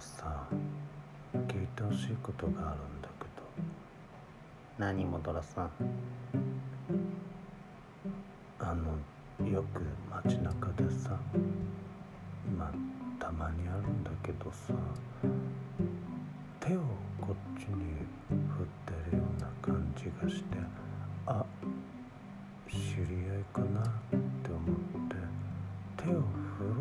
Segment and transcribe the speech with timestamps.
[0.00, 0.46] さ
[1.32, 3.42] 聞いてほしいことがあるんだけど。
[4.78, 5.70] 何もドラさん。
[8.58, 8.92] あの
[9.50, 9.82] よく
[10.24, 11.18] 街中でさ
[12.56, 12.72] まあ
[13.22, 14.72] たまにあるんだけどさ
[16.60, 16.80] 手を
[17.20, 17.74] こっちに
[18.28, 20.56] 振ってるような感じがして
[21.26, 21.44] あ
[22.70, 23.82] 知り合いかな？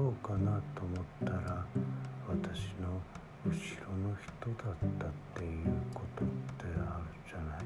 [0.03, 1.65] ろうかなと思ったら
[2.27, 2.99] 私の
[3.45, 3.55] 後ろ
[4.09, 7.65] の人だったっていうことってあるじゃない？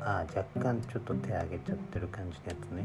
[0.00, 2.84] ああ若干ちょっと手上げちゃってる感じのやつね。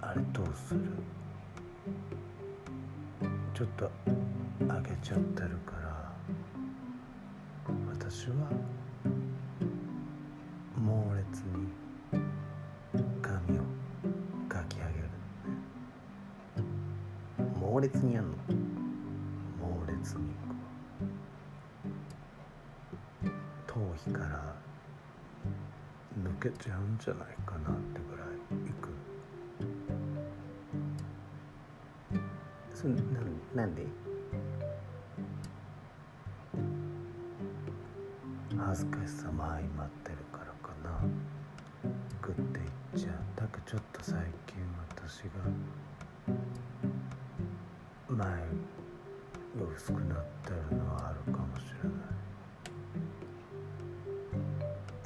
[0.00, 0.80] あれどうする？
[3.52, 3.90] ちょっと
[4.60, 6.12] 上げちゃってるから
[7.98, 8.34] 私は
[17.80, 18.36] 猛烈にやんの？
[19.58, 20.34] 猛烈に
[23.66, 24.54] 頭皮から
[26.22, 28.28] 抜けちゃうんじゃないかなってぐらい
[28.68, 28.90] いく。
[32.74, 32.94] そな
[33.54, 33.86] なんで？
[38.58, 41.00] 恥ずかしさも相まってるからかな。
[42.20, 43.14] グッていっちゃう。
[43.36, 44.58] だけどちょっと最近
[44.94, 45.30] 私が
[48.20, 48.36] 前が
[49.74, 51.94] 薄くなってるのはあるかもしれな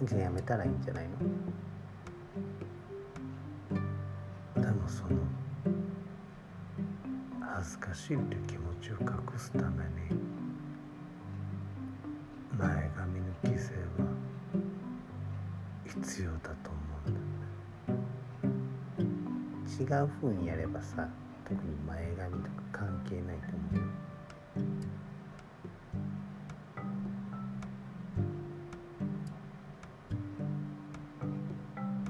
[0.02, 0.08] い。
[0.08, 1.04] じゃあやめたらいいんじゃない
[4.56, 4.62] の？
[4.62, 5.10] でもその
[7.40, 10.18] 恥ずかしいって気持ちを隠すために
[12.58, 14.08] 前髪の規制は
[15.86, 17.20] 必要だと思うんだ
[17.92, 17.98] よ
[18.98, 20.02] ね。
[20.02, 21.08] 違う風にやればさ
[21.44, 23.82] 特に前髪とか関係ないと思うよ。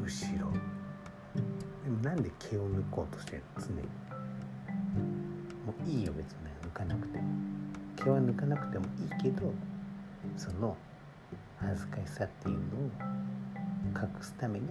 [0.05, 0.09] 後
[0.39, 0.53] ろ。
[1.85, 3.63] でもなんで毛を抜こうとしてるの？
[3.63, 3.77] 常に。
[5.67, 7.25] もういいよ別に抜かなくても。
[7.97, 9.53] 毛は抜かなくてもいいけど
[10.37, 10.77] その
[11.59, 12.91] 恥ずかしさっていうのを
[13.95, 14.69] 隠すために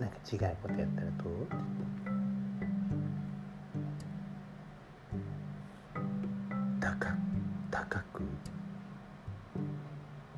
[0.00, 1.42] なんか違うことやったらどう？
[1.44, 2.15] って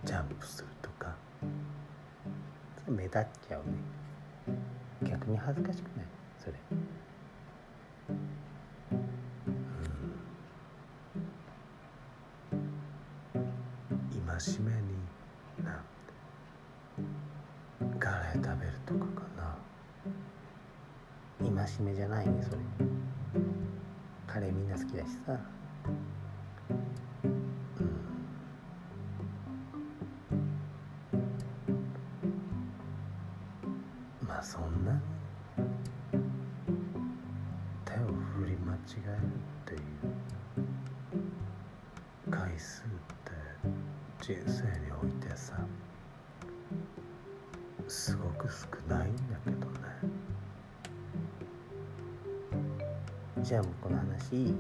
[0.09, 1.15] ジャンプするとか。
[2.89, 3.67] 目立っちゃうね。
[5.11, 6.07] 逆に恥ずかしくない？
[6.39, 6.55] それ。
[6.73, 8.17] うん。
[14.27, 14.97] 戒めに
[15.63, 15.85] な
[18.01, 19.59] カレー食べるとかかな。
[21.67, 22.57] 戒めじゃないねそれ。
[24.27, 25.39] カレーみんな好きだしさ。
[34.29, 35.01] まあそんな。
[37.85, 37.97] 手を
[38.37, 39.81] 振り間違えるっていう
[42.31, 42.87] 回数っ
[43.25, 43.33] て
[44.21, 45.59] 人生においてさ
[47.89, 49.73] すごく少ないんだけどね。
[53.43, 54.55] じゃあもうこの話いい？